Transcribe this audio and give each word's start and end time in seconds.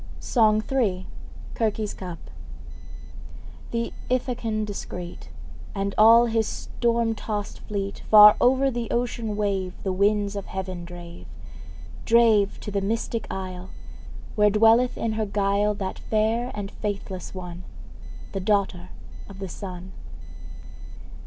SONG 0.19 0.63
III. 0.71 1.05
CIRCE'S 1.53 1.93
CUP. 1.93 2.17
Th' 3.71 3.93
Ithacan 4.09 4.65
discreet, 4.65 5.29
And 5.75 5.93
all 5.95 6.25
his 6.25 6.47
storm 6.47 7.13
tossed 7.13 7.59
fleet, 7.59 8.01
Far 8.09 8.35
o'er 8.41 8.71
the 8.71 8.89
ocean 8.89 9.35
wave 9.35 9.75
The 9.83 9.93
winds 9.93 10.35
of 10.35 10.47
heaven 10.47 10.85
drave 10.85 11.27
Drave 12.03 12.59
to 12.61 12.71
the 12.71 12.81
mystic 12.81 13.27
isle, 13.29 13.69
Where 14.33 14.49
dwelleth 14.49 14.97
in 14.97 15.13
her 15.13 15.25
guile 15.27 15.75
That 15.75 15.99
fair 15.99 16.49
and 16.55 16.71
faithless 16.71 17.35
one, 17.35 17.63
The 18.31 18.39
daughter 18.39 18.89
of 19.29 19.37
the 19.37 19.47
Sun. 19.49 19.91